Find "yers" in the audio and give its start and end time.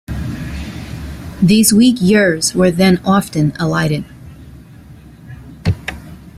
1.99-2.55